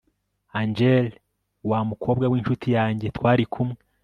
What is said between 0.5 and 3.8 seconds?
Angel wamukobwa winshuti yanjye twari kumwe